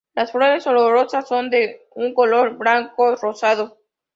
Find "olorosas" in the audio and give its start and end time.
0.65-1.27